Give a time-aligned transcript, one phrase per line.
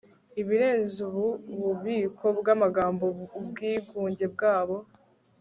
[0.41, 1.25] ibirenze ubu
[1.59, 3.03] bubiko bwamagambo
[3.39, 4.77] ubwigunge bwabo